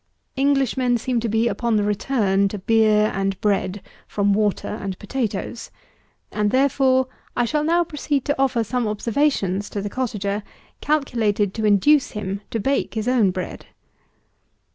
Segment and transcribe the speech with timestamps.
[0.35, 5.69] Englishmen seem to be upon the return to beer and bread, from water and potatoes:
[6.31, 10.41] and, therefore, I shall now proceed to offer some observations to the cottager,
[10.81, 13.67] calculated to induce him to bake his own bread.